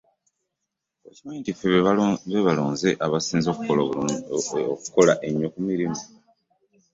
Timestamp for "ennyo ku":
5.27-5.59